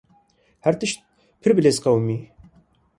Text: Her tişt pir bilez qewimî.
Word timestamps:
Her 0.63 0.75
tişt 0.79 0.99
pir 1.41 1.51
bilez 1.57 1.77
qewimî. 1.83 2.17